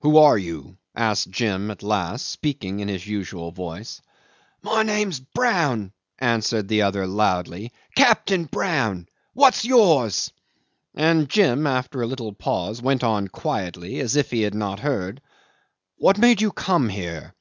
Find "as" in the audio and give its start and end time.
14.00-14.16